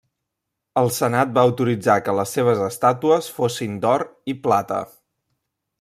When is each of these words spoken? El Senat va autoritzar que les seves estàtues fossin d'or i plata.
El 0.81 0.87
Senat 0.95 1.33
va 1.35 1.43
autoritzar 1.49 1.97
que 2.07 2.15
les 2.21 2.33
seves 2.39 2.63
estàtues 2.71 3.31
fossin 3.39 3.77
d'or 3.85 4.07
i 4.35 4.39
plata. 4.49 4.83